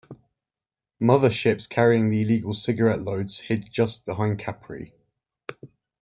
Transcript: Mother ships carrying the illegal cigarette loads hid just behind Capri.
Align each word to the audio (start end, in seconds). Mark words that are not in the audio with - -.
Mother 0.99 1.29
ships 1.29 1.67
carrying 1.67 2.09
the 2.09 2.23
illegal 2.23 2.55
cigarette 2.55 3.01
loads 3.01 3.41
hid 3.41 3.71
just 3.71 4.03
behind 4.03 4.39
Capri. 4.39 4.95